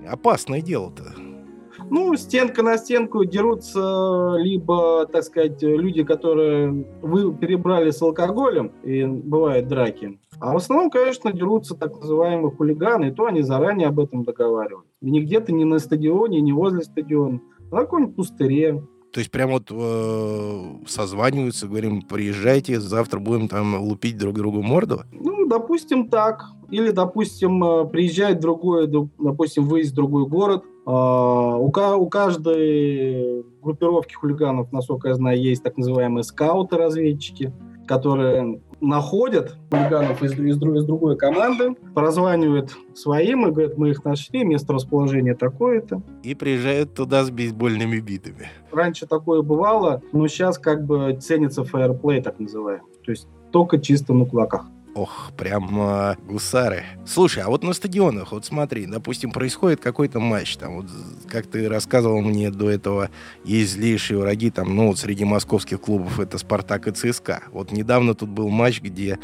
опасное 0.07 0.61
дело-то. 0.61 1.15
Ну, 1.95 2.17
стенка 2.17 2.65
на 2.65 2.77
стенку 2.77 3.25
дерутся 3.25 4.35
либо, 4.39 5.07
так 5.07 5.23
сказать, 5.23 5.63
люди, 5.63 6.03
которые 6.03 6.85
вы 7.01 7.33
перебрали 7.33 7.93
с 7.93 8.03
алкоголем, 8.03 8.73
и 8.83 9.05
бывают 9.05 9.69
драки. 9.69 10.19
А 10.41 10.55
в 10.55 10.57
основном, 10.57 10.91
конечно, 10.91 11.33
дерутся 11.33 11.77
так 11.77 11.95
называемые 12.01 12.51
хулиганы, 12.51 13.11
и 13.11 13.11
то 13.13 13.27
они 13.27 13.43
заранее 13.43 13.87
об 13.87 14.01
этом 14.01 14.25
договаривают. 14.25 14.89
И 15.03 15.09
не 15.09 15.21
где-то 15.21 15.53
не 15.53 15.65
на 15.65 15.79
стадионе, 15.79 16.41
не 16.41 16.53
возле 16.53 16.83
стадиона, 16.83 17.41
а 17.71 17.77
на 17.77 17.81
каком-нибудь 17.83 18.17
пустыре. 18.17 18.83
То 19.13 19.21
есть 19.21 19.31
прям 19.31 19.53
вот 19.53 19.71
э, 19.71 20.63
созваниваются, 20.89 21.69
говорим, 21.69 22.03
приезжайте, 22.03 22.81
завтра 22.81 23.21
будем 23.21 23.47
там 23.47 23.81
лупить 23.81 24.19
друг 24.19 24.35
другу 24.35 24.63
морду? 24.63 25.03
Ну, 25.13 25.47
допустим, 25.47 26.09
так. 26.09 26.43
Или, 26.73 26.91
допустим, 26.91 27.63
э, 27.63 27.85
приезжает 27.85 28.41
другой, 28.41 28.89
допустим, 28.89 29.69
выезд 29.69 29.93
в 29.93 29.95
другой 29.95 30.27
город, 30.27 30.65
у, 30.87 31.71
у 31.71 32.09
каждой 32.09 33.45
группировки 33.63 34.15
хулиганов, 34.15 34.73
насколько 34.73 35.09
я 35.09 35.15
знаю, 35.15 35.41
есть 35.41 35.63
так 35.63 35.77
называемые 35.77 36.25
скауты-разведчики, 36.25 37.53
которые 37.87 38.61
находят 38.81 39.57
хулиганов 39.71 40.23
из, 40.23 40.33
из, 40.33 40.57
из 40.57 40.85
другой 40.85 41.17
команды, 41.17 41.75
прозванивают 41.95 42.77
своим 42.95 43.47
и 43.47 43.51
говорят, 43.51 43.79
мы 43.79 43.91
их 43.91 44.05
нашли, 44.05 44.45
место 44.45 44.73
расположения 44.73 45.35
такое-то. 45.35 46.03
И 46.23 46.35
приезжают 46.35 46.95
туда 46.95 47.25
с 47.25 47.31
бейсбольными 47.31 47.99
битами. 48.01 48.49
Раньше 48.71 49.07
такое 49.07 49.43
бывало, 49.43 50.03
но 50.13 50.27
сейчас 50.29 50.59
как 50.59 50.85
бы 50.85 51.17
ценится 51.21 51.65
фейерплей, 51.65 52.21
так 52.23 52.39
называемый. 52.39 52.93
То 53.05 53.11
есть 53.11 53.29
только 53.51 53.79
чисто 53.79 54.13
на 54.13 54.27
кулаках. 54.27 54.67
Ох, 54.95 55.33
прям 55.37 55.81
э, 55.81 56.17
гусары. 56.25 56.85
Слушай, 57.05 57.43
а 57.43 57.49
вот 57.49 57.65
на 57.65 57.73
стадионах, 57.73 58.31
вот 58.31 58.45
смотри, 58.45 58.87
допустим, 58.87 59.33
происходит 59.33 59.81
какой-то 59.81 60.21
матч, 60.21 60.57
там, 60.57 60.77
вот, 60.77 60.87
как 61.29 61.49
ты 61.49 61.69
рассказывал 61.69 62.21
мне 62.21 62.51
до 62.51 62.71
этого, 62.71 63.11
есть 63.43 63.73
злейшие 63.73 64.21
враги, 64.21 64.51
там, 64.51 64.77
ну, 64.77 64.87
вот 64.87 64.99
среди 65.01 65.25
московских 65.25 65.81
клубов 65.81 66.21
это 66.21 66.39
«Спартак» 66.39 66.87
и 66.87 66.93
«ЦСКА». 66.93 67.43
Вот 67.51 67.73
недавно 67.73 68.15
тут 68.15 68.29
был 68.29 68.49
матч, 68.51 68.81
где 68.81 69.19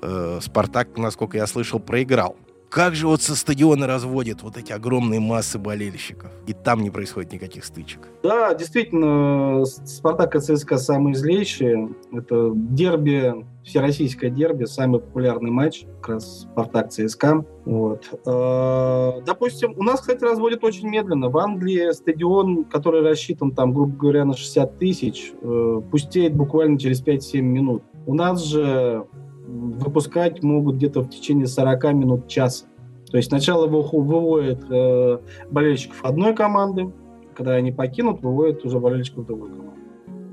э, 0.00 0.38
«Спартак», 0.40 0.96
насколько 0.96 1.38
я 1.38 1.48
слышал, 1.48 1.80
проиграл. 1.80 2.36
Как 2.76 2.94
же 2.94 3.06
вот 3.06 3.22
со 3.22 3.34
стадиона 3.34 3.86
разводят 3.86 4.42
вот 4.42 4.58
эти 4.58 4.70
огромные 4.70 5.18
массы 5.18 5.58
болельщиков, 5.58 6.30
и 6.46 6.52
там 6.52 6.82
не 6.82 6.90
происходит 6.90 7.32
никаких 7.32 7.64
стычек? 7.64 8.00
Да, 8.22 8.52
действительно, 8.52 9.64
«Спартак» 9.64 10.36
и 10.36 10.40
«ЦСКА» 10.40 10.76
самые 10.76 11.14
злейшие. 11.14 11.88
Это 12.12 12.52
дерби, 12.54 13.46
всероссийское 13.64 14.28
дерби, 14.28 14.66
самый 14.66 15.00
популярный 15.00 15.50
матч, 15.50 15.86
как 16.02 16.16
раз 16.16 16.42
«Спартак» 16.42 16.90
ЦСКА. 16.90 17.46
Вот. 17.64 18.10
Э, 18.26 19.22
допустим, 19.24 19.72
у 19.78 19.82
нас, 19.82 20.02
кстати, 20.02 20.22
разводят 20.22 20.62
очень 20.62 20.90
медленно. 20.90 21.30
В 21.30 21.38
Англии 21.38 21.90
стадион, 21.94 22.64
который 22.64 23.00
рассчитан, 23.00 23.52
там, 23.52 23.72
грубо 23.72 23.96
говоря, 23.96 24.26
на 24.26 24.36
60 24.36 24.78
тысяч, 24.78 25.32
э, 25.40 25.80
пустеет 25.90 26.34
буквально 26.34 26.78
через 26.78 27.00
5-7 27.00 27.40
минут. 27.40 27.84
У 28.04 28.12
нас 28.12 28.44
же 28.44 29.06
выпускать 29.46 30.42
могут 30.42 30.76
где-то 30.76 31.02
в 31.02 31.10
течение 31.10 31.46
40 31.46 31.84
минут 31.94 32.28
часа. 32.28 32.66
То 33.10 33.16
есть 33.16 33.28
сначала 33.28 33.66
выводят 33.66 34.64
э, 34.68 35.18
болельщиков 35.50 36.04
одной 36.04 36.34
команды, 36.34 36.92
когда 37.34 37.54
они 37.54 37.72
покинут, 37.72 38.22
выводят 38.22 38.64
уже 38.64 38.80
болельщиков 38.80 39.26
другой 39.26 39.50
команды. 39.50 39.80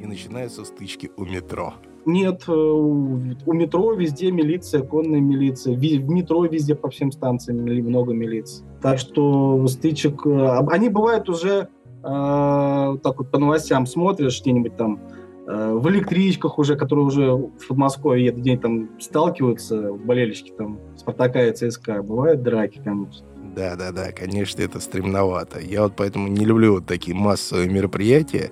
И 0.01 0.05
начинаются 0.05 0.65
стычки 0.65 1.11
у 1.17 1.25
метро. 1.25 1.75
Нет, 2.05 2.43
э, 2.47 2.51
у 2.51 3.53
метро 3.53 3.93
везде 3.93 4.31
милиция, 4.31 4.81
конная 4.81 5.21
милиция. 5.21 5.75
В 5.75 6.09
метро 6.09 6.45
везде 6.45 6.75
по 6.75 6.89
всем 6.89 7.11
станциям 7.11 7.59
много 7.59 8.13
милиции. 8.13 8.65
Так 8.81 8.97
что 8.97 9.65
стычек... 9.67 10.25
Э, 10.25 10.59
они 10.69 10.89
бывают 10.89 11.29
уже 11.29 11.69
э, 12.03 12.03
так 12.03 13.17
вот 13.17 13.31
по 13.31 13.37
новостям 13.37 13.85
смотришь, 13.85 14.41
где-нибудь 14.41 14.75
там 14.75 14.99
в 15.45 15.89
электричках 15.89 16.57
уже, 16.57 16.75
которые 16.75 17.05
уже 17.05 17.33
в 17.33 17.67
Подмосковье 17.67 18.25
едут, 18.25 18.41
где 18.41 18.57
там 18.57 18.89
сталкиваются 18.99 19.93
болельщики 19.93 20.53
там 20.57 20.79
Спартака 20.95 21.47
и 21.47 21.53
ЦСКА, 21.53 22.01
бывают 22.01 22.43
драки, 22.43 22.79
конечно. 22.83 23.25
Да, 23.55 23.75
да, 23.75 23.91
да, 23.91 24.11
конечно, 24.11 24.61
это 24.61 24.79
стремновато. 24.79 25.59
Я 25.59 25.83
вот 25.83 25.93
поэтому 25.95 26.27
не 26.27 26.45
люблю 26.45 26.75
вот 26.75 26.85
такие 26.85 27.15
массовые 27.15 27.69
мероприятия. 27.69 28.51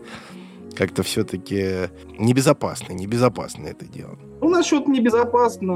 Как-то 0.75 1.03
все-таки 1.03 1.89
небезопасно, 2.19 2.93
небезопасно 2.93 3.67
это 3.67 3.86
дело. 3.86 4.17
Ну, 4.41 4.50
насчет 4.50 4.88
небезопасно, 4.88 5.75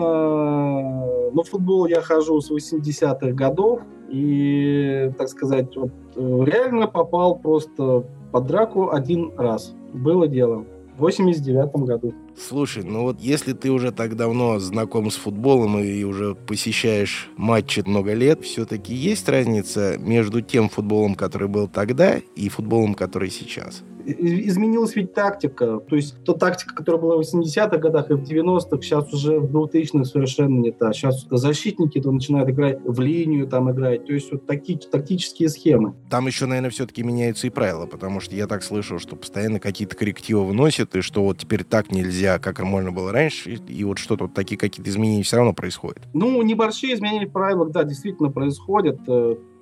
но 1.32 1.44
в 1.44 1.50
футбол 1.50 1.86
я 1.88 2.02
хожу 2.02 2.40
с 2.40 2.52
80-х 2.52 3.32
годов, 3.32 3.82
и, 4.10 5.12
так 5.18 5.28
сказать, 5.30 5.76
вот, 5.76 5.92
э, 6.16 6.44
реально 6.46 6.88
попал 6.88 7.38
просто 7.40 8.06
под 8.32 8.46
драку 8.46 8.92
один 8.92 9.34
раз. 9.38 9.74
Было 9.94 10.28
дело. 10.28 10.66
В 10.98 11.02
89 11.02 11.74
году. 11.86 12.14
Слушай, 12.38 12.84
ну 12.84 13.04
вот 13.04 13.20
если 13.20 13.52
ты 13.52 13.70
уже 13.70 13.92
так 13.92 14.16
давно 14.16 14.60
знаком 14.60 15.12
с 15.12 15.16
футболом 15.16 15.80
и 15.80 16.04
уже 16.04 16.36
посещаешь 16.36 17.30
матчи 17.36 17.84
много 17.86 18.14
лет, 18.14 18.44
все-таки 18.44 18.94
есть 18.94 19.28
разница 19.28 19.98
между 19.98 20.42
тем 20.42 20.70
футболом, 20.70 21.16
который 21.16 21.50
был 21.50 21.68
тогда, 21.68 22.18
и 22.36 22.48
футболом, 22.48 22.96
который 22.96 23.30
сейчас? 23.30 23.84
Изменилась 24.06 24.96
ведь 24.96 25.14
тактика. 25.14 25.80
То 25.80 25.96
есть 25.96 26.16
та 26.24 26.34
тактика, 26.34 26.76
которая 26.76 27.02
была 27.02 27.18
в 27.18 27.22
80-х 27.22 27.78
годах 27.78 28.12
и 28.12 28.14
в 28.14 28.24
90-х, 28.24 28.82
сейчас 28.82 29.12
уже 29.14 29.40
в 29.40 29.46
2000-х 29.46 30.06
совершенно 30.06 30.60
не 30.60 30.72
та. 30.72 30.94
Сейчас 30.94 31.26
защитники 31.30 32.00
то 32.00 32.12
начинают 32.12 32.50
играть 32.50 32.80
в 32.84 33.00
линию, 33.00 33.48
там 33.48 33.72
играть. 33.72 34.06
То 34.06 34.14
есть 34.14 34.32
вот 34.32 34.46
такие 34.46 34.78
тактические 34.78 35.50
схемы. 35.50 35.96
Там 36.10 36.28
еще, 36.28 36.46
наверное, 36.46 36.70
все-таки 36.70 37.04
меняются 37.04 37.48
и 37.48 37.50
правила, 37.50 37.86
потому 37.86 38.20
что 38.20 38.36
я 38.36 38.48
так 38.48 38.64
слышал, 38.64 39.00
что 39.00 39.16
постоянно 39.16 39.60
какие-то 39.60 39.96
коррективы 39.96 40.46
вносят, 40.46 40.96
и 40.96 41.02
что 41.02 41.24
вот 41.24 41.40
теперь 41.40 41.64
так 41.64 41.92
нельзя, 41.92 42.40
как 42.40 42.62
можно 42.62 42.92
было 42.92 43.12
раньше, 43.12 43.54
и, 43.54 43.74
и 43.74 43.84
вот 43.84 43.98
что-то 43.98 44.26
вот 44.26 44.34
такие 44.34 44.58
какие-то 44.58 44.90
изменения 44.90 45.24
все 45.24 45.38
равно 45.38 45.54
происходят. 45.54 46.04
Ну, 46.14 46.42
небольшие 46.42 46.94
изменения 46.94 47.28
в 47.28 47.32
правилах, 47.32 47.72
да, 47.72 47.84
действительно 47.84 48.30
происходят. 48.30 49.00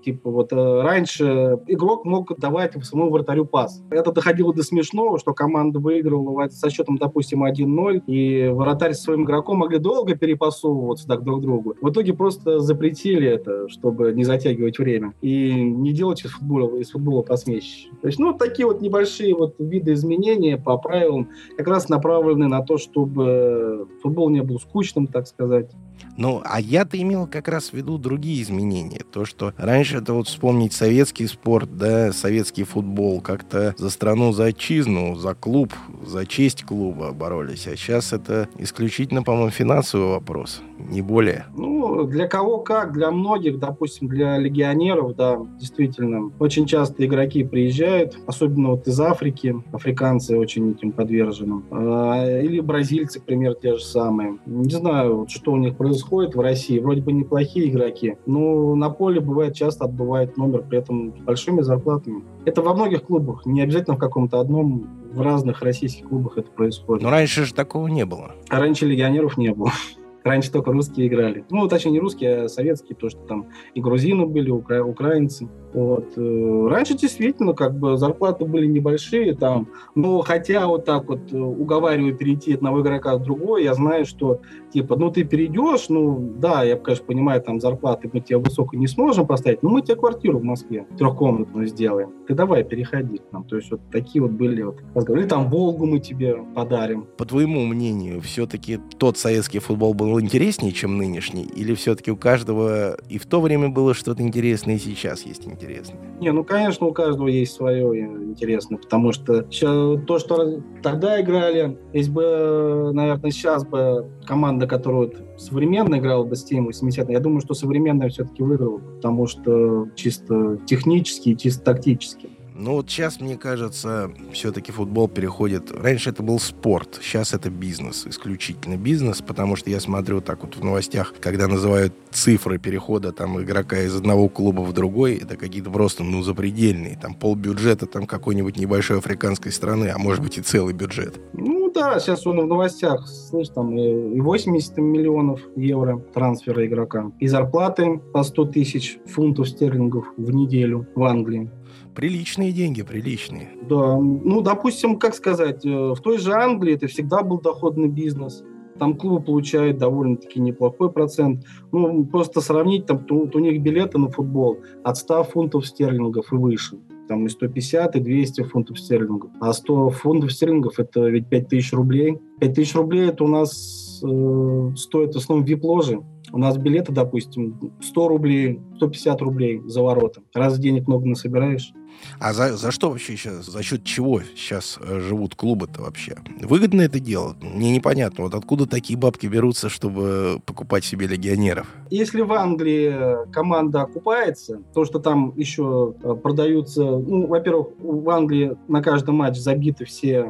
Типа 0.04 0.30
вот 0.30 0.52
э, 0.52 0.82
раньше 0.82 1.60
игрок 1.68 2.04
мог 2.04 2.38
давать 2.38 2.74
самому 2.84 3.10
вратарю 3.10 3.46
пас. 3.46 3.82
Это 3.90 4.12
доходило 4.12 4.54
до 4.54 4.64
смешного, 4.64 5.18
что 5.18 5.34
команда 5.34 5.80
выигрывала 5.80 6.50
со 6.50 6.70
счетом, 6.70 6.98
допустим, 6.98 7.46
1-0, 7.46 8.04
и 8.08 8.50
вратарь 8.50 8.94
со 8.94 9.04
своим 9.04 9.24
игроком 9.24 9.60
могли 9.60 9.80
долго 9.80 10.16
перепасовываться 10.16 11.08
так 11.08 11.24
друг 11.24 11.42
другу. 11.42 11.76
В 11.82 11.90
итоге 11.90 12.14
просто 12.14 12.60
запретили 12.60 13.28
это, 13.28 13.70
чтобы 13.70 14.12
не 14.14 14.24
затягивать 14.26 14.78
время. 14.78 15.14
И 15.22 15.54
не 15.54 15.94
делать 15.94 16.26
из 16.26 16.32
футбола, 16.32 16.78
из 16.78 16.92
футбола 16.92 17.22
посмещище. 17.22 17.90
То 18.02 18.08
есть, 18.08 18.20
ну, 18.20 18.34
такие 18.34 18.66
вот 18.66 18.82
небольшие 18.82 19.34
вот 19.36 19.56
виды 19.60 19.94
изменения 19.94 20.58
по 20.58 20.78
правилам 20.78 21.30
как 21.58 21.68
раз 21.68 21.88
направлены 21.88 22.48
на 22.48 22.62
то, 22.62 22.78
чтобы 22.78 23.88
футбол 24.02 24.30
не 24.30 24.42
был 24.42 24.60
скучным, 24.60 25.08
так 25.08 25.28
сказать. 25.28 25.72
Ну, 26.18 26.42
а 26.46 26.60
я-то 26.60 27.02
имел 27.02 27.28
как 27.28 27.48
раз 27.48 27.70
в 27.70 27.74
виду 27.74 27.98
другие 27.98 28.42
изменения. 28.42 29.02
То, 29.12 29.26
что 29.26 29.54
раньше 29.58 29.98
это 29.98 30.14
вот 30.14 30.28
вспомнить 30.28 30.74
советский 30.74 31.28
спорт, 31.28 31.76
да, 31.76 32.12
советский 32.14 32.64
футбол, 32.64 33.22
как-то 33.22 33.74
за 33.78 33.90
страну, 33.90 34.32
за 34.32 34.46
отчизну, 34.46 35.16
за 35.16 35.34
клуб, 35.34 35.74
за 36.06 36.26
честь 36.26 36.64
клуба 36.64 37.12
боролись. 37.12 37.68
А 37.68 37.76
сейчас 37.76 38.14
это 38.14 38.48
исключительно, 38.58 39.24
по-моему, 39.24 39.50
финансовый 39.50 40.10
вопрос, 40.10 40.62
не 40.78 41.02
более. 41.02 41.46
Ну, 41.56 42.04
для 42.04 42.28
кого 42.28 42.60
как, 42.60 42.94
для 42.94 43.12
многих, 43.12 43.60
допустим, 43.60 44.08
для 44.08 44.38
легионеров, 44.38 45.16
да, 45.16 45.40
действительно. 45.60 46.32
Очень 46.40 46.66
часто 46.66 47.06
игроки 47.06 47.44
приезжают, 47.44 48.18
особенно 48.28 48.70
вот 48.72 48.88
из 48.88 49.00
Африки, 49.00 49.56
африканцы 49.72 50.38
очень 50.38 50.72
этим 50.72 50.92
подвержены. 50.92 51.64
А, 51.72 52.40
или 52.40 52.60
бразильцы, 52.60 53.20
к 53.20 53.24
примеру, 53.24 53.56
те 53.60 53.76
же 53.76 53.84
самые. 53.84 54.38
Не 54.46 54.74
знаю, 54.74 55.26
что 55.30 55.52
у 55.54 55.58
них 55.58 55.76
происходит 55.84 56.36
в 56.36 56.40
России. 56.40 56.80
Вроде 56.80 57.02
бы 57.02 57.12
неплохие 57.12 57.70
игроки, 57.70 58.18
но 58.26 58.74
на 58.76 58.90
поле 58.90 59.20
бывает 59.20 59.54
часто 59.54 59.86
отбывает 59.86 60.38
номер, 60.38 60.64
при 60.64 60.80
этом 60.80 61.16
с 61.18 61.22
большими 61.22 61.62
зарплатами. 61.62 62.24
Это 62.46 62.62
во 62.62 62.74
многих 62.74 63.04
клубах, 63.04 63.46
не 63.46 63.62
обязательно 63.62 63.98
в 63.98 64.00
каком-то 64.00 64.40
одном, 64.40 64.88
в 65.12 65.22
разных 65.22 65.62
российских 65.62 66.08
клубах 66.08 66.38
это 66.38 66.50
происходит. 66.52 67.04
Но 67.04 67.10
раньше 67.10 67.46
же 67.46 67.54
такого 67.54 67.88
не 67.88 68.06
было. 68.06 68.32
А 68.50 68.60
раньше 68.60 68.86
легионеров 68.86 69.38
не 69.38 69.54
было. 69.54 69.72
Раньше 70.24 70.54
только 70.54 70.72
русские 70.72 71.08
играли. 71.08 71.44
Ну, 71.50 71.68
точнее, 71.68 71.92
не 71.92 72.00
русские, 72.00 72.44
а 72.44 72.48
советские, 72.48 72.96
потому 72.96 73.10
что 73.10 73.20
там 73.28 73.48
и 73.74 73.82
грузины 73.82 74.26
были, 74.26 74.50
укра... 74.52 74.82
украинцы. 74.82 75.50
Вот. 75.74 76.14
Э, 76.18 76.68
раньше 76.70 76.96
действительно 76.96 77.54
как 77.54 77.76
бы 77.78 77.98
зарплаты 77.98 78.46
были 78.46 78.68
небольшие 78.68 79.34
там, 79.34 79.68
но 79.96 80.22
хотя 80.22 80.68
вот 80.68 80.86
так 80.86 81.08
вот 81.08 81.32
э, 81.32 81.38
уговариваю 81.38 82.16
перейти 82.16 82.54
одного 82.54 82.82
игрока 82.82 83.18
в 83.18 83.24
другой, 83.24 83.64
я 83.64 83.74
знаю, 83.74 84.06
что 84.06 84.42
типа, 84.72 84.96
ну 84.96 85.12
ты 85.12 85.24
перейдешь, 85.24 85.90
ну 85.90 86.34
да, 86.38 86.64
я, 86.64 86.76
конечно, 86.76 87.06
понимаю, 87.06 87.42
там 87.42 87.60
зарплаты 87.60 88.10
мы 88.12 88.20
тебе 88.20 88.38
высоко 88.38 88.78
не 88.78 88.88
сможем 88.88 89.26
поставить, 89.26 89.64
но 89.64 89.70
мы 89.70 89.82
тебе 89.82 89.96
квартиру 89.96 90.40
в 90.40 90.44
Москве 90.44 90.86
трехкомнатную 90.98 91.68
сделаем. 91.68 92.12
Ты 92.28 92.36
давай 92.36 92.64
переходи 92.64 93.18
к 93.18 93.32
нам. 93.32 93.44
То 93.44 93.58
есть 93.58 93.72
вот 93.72 93.82
такие 93.92 94.22
вот 94.22 94.32
были 94.32 94.62
вот 94.62 94.78
разговоры. 94.94 95.26
Там 95.26 95.50
Волгу 95.50 95.86
мы 95.86 96.00
тебе 96.00 96.36
подарим. 96.56 97.08
По 97.18 97.26
твоему 97.26 97.66
мнению, 97.66 98.22
все-таки 98.22 98.80
тот 98.98 99.18
советский 99.18 99.60
футбол 99.60 99.94
был 99.94 100.20
интереснее, 100.20 100.72
чем 100.72 100.98
нынешний? 100.98 101.44
Или 101.44 101.74
все-таки 101.74 102.12
у 102.12 102.16
каждого 102.16 102.98
и 103.10 103.18
в 103.18 103.26
то 103.26 103.42
время 103.42 103.70
было 103.70 103.94
что-то 103.94 104.22
интересное, 104.22 104.76
и 104.76 104.80
сейчас 104.80 105.24
есть 105.24 105.46
интересное? 105.46 105.63
Интересное? 105.64 106.00
Не, 106.20 106.32
ну, 106.32 106.44
конечно, 106.44 106.88
у 106.88 106.94
каждого 106.94 107.28
есть 107.28 107.54
свое 107.54 108.00
интересное, 108.00 108.78
потому 108.78 109.12
что 109.12 109.44
то, 109.44 110.20
что 110.20 110.62
тогда 110.82 111.20
играли, 111.22 111.78
если 111.92 112.12
бы, 112.12 112.92
наверное, 112.94 113.32
сейчас 113.32 113.66
бы 113.66 114.10
команда, 114.26 114.68
которая 114.68 115.02
вот 115.02 115.16
современно 115.38 115.96
играла 115.96 116.24
бы 116.24 116.36
с 116.36 116.44
тем 116.44 116.66
80 116.66 117.10
я 117.10 117.20
думаю, 117.20 117.42
что 117.42 117.54
современная 117.54 118.10
все-таки 118.10 118.44
выиграла, 118.44 118.78
потому 118.78 119.28
что 119.28 119.88
чисто 119.96 120.58
технически 120.66 121.30
и 121.30 121.38
чисто 121.38 121.64
тактически. 121.64 122.30
Ну 122.56 122.74
вот 122.74 122.90
сейчас, 122.90 123.20
мне 123.20 123.36
кажется, 123.36 124.12
все-таки 124.32 124.72
футбол 124.72 125.08
переходит... 125.08 125.72
Раньше 125.72 126.12
это 126.12 126.22
был 126.22 126.40
спорт, 126.40 127.00
сейчас 127.02 127.34
это 127.34 127.50
бизнес, 127.50 128.06
исключительно 128.06 128.78
бизнес, 128.78 129.22
потому 129.22 129.56
что 129.56 129.72
я 129.72 129.80
смотрю 129.80 130.22
так 130.22 130.44
вот 130.44 130.56
в 130.56 130.64
новостях, 130.64 131.16
когда 131.20 131.48
называют 131.48 131.94
цифры 132.12 132.60
перехода 132.60 133.12
там 133.12 133.42
игрока 133.42 133.82
из 133.82 133.96
одного 133.96 134.30
клуба 134.30 134.62
в 134.62 134.72
другой, 134.72 135.16
это 135.16 135.36
какие-то 135.36 135.72
просто, 135.72 136.04
ну, 136.04 136.22
запредельные. 136.22 136.98
Там 137.02 137.16
полбюджета 137.16 137.88
там 137.88 138.06
какой-нибудь 138.06 138.58
небольшой 138.58 139.00
африканской 139.00 139.52
страны, 139.52 139.92
а 139.94 139.98
может 139.98 140.22
быть 140.22 140.38
и 140.38 140.42
целый 140.42 140.76
бюджет. 140.76 141.20
Ну 141.34 141.72
да, 141.72 142.00
сейчас 142.00 142.28
он 142.28 142.40
в 142.40 142.46
новостях, 142.46 143.08
слышь, 143.08 143.50
там 143.50 143.76
и 143.78 144.20
80 144.20 144.78
миллионов 144.78 145.42
евро 145.56 145.98
трансфера 146.14 146.66
игрока, 146.68 147.12
и 147.20 147.28
зарплаты 147.28 148.00
по 148.14 148.22
100 148.22 148.46
тысяч 148.46 149.00
фунтов 149.08 149.50
стерлингов 149.50 150.06
в 150.18 150.32
неделю 150.32 150.88
в 150.94 151.04
Англии. 151.04 151.50
Приличные 151.96 152.52
деньги, 152.52 152.82
приличные. 152.82 153.50
Да, 153.70 153.98
ну, 153.98 154.42
допустим, 154.42 154.98
как 154.98 155.14
сказать, 155.14 155.66
э, 155.66 155.70
в 155.70 156.00
той 156.02 156.18
же 156.18 156.34
Англии 156.34 156.74
это 156.74 156.88
всегда 156.88 157.24
был 157.24 157.40
доходный 157.40 157.88
бизнес. 157.88 158.44
Там 158.80 158.98
клубы 158.98 159.24
получают 159.24 159.78
довольно-таки 159.78 160.40
неплохой 160.40 160.92
процент. 160.92 161.46
Ну, 161.72 162.06
просто 162.06 162.42
сравнить, 162.42 162.86
там, 162.86 163.06
то, 163.06 163.30
у 163.32 163.40
них 163.40 163.62
билеты 163.62 163.98
на 164.00 164.10
футбол 164.10 164.60
от 164.84 164.98
100 164.98 165.24
фунтов 165.26 165.68
стерлингов 165.68 166.34
и 166.34 166.36
выше. 166.36 166.80
Там 167.08 167.26
и 167.26 167.30
150, 167.30 167.96
и 167.96 168.00
200 168.00 168.44
фунтов 168.44 168.80
стерлингов. 168.80 169.32
А 169.40 169.54
100 169.54 169.90
фунтов 169.92 170.32
стерлингов– 170.32 170.74
это 170.80 171.08
ведь 171.08 171.28
5000 171.28 171.74
рублей. 171.74 172.18
5000 172.40 172.76
рублей– 172.76 173.08
это 173.10 173.24
у 173.24 173.28
нас 173.28 174.02
э, 174.04 174.72
стоит 174.76 175.14
в 175.14 175.18
основном 175.18 175.46
вип-ложи. 175.46 176.02
У 176.32 176.40
нас 176.40 176.58
билеты, 176.58 176.92
допустим, 176.92 177.74
100 177.80 178.08
рублей, 178.08 178.60
150 178.78 179.22
рублей 179.22 179.62
за 179.66 179.84
ворота. 179.84 180.22
Раз 180.34 180.58
денег 180.58 180.88
много 180.88 181.06
насобираешь, 181.06 181.72
а 182.20 182.34
за, 182.34 182.56
за 182.58 182.72
что 182.72 182.90
вообще 182.90 183.16
сейчас, 183.16 183.46
за 183.46 183.64
счет 183.64 183.84
чего 183.84 184.22
сейчас 184.36 184.80
э, 184.82 185.00
живут 185.00 185.36
клубы-то 185.36 185.82
вообще? 185.82 186.18
Выгодно 186.42 186.82
это 186.82 187.00
дело? 187.00 187.36
Мне 187.42 187.76
непонятно. 187.76 188.26
Вот 188.26 188.34
откуда 188.34 188.66
такие 188.66 188.98
бабки 188.98 189.28
берутся, 189.28 189.70
чтобы 189.70 190.40
покупать 190.46 190.86
себе 190.86 191.08
легионеров? 191.08 191.68
Если 191.90 192.22
в 192.22 192.32
Англии 192.34 193.30
команда 193.32 193.82
окупается, 193.84 194.62
то, 194.74 194.86
что 194.86 195.00
там 195.00 195.34
еще 195.36 195.94
э, 196.04 196.16
продаются... 196.16 196.84
Ну, 196.84 197.28
во-первых, 197.28 197.68
в 197.80 198.10
Англии 198.10 198.56
на 198.68 198.82
каждый 198.82 199.12
матч 199.12 199.38
забиты 199.38 199.86
все 199.86 200.28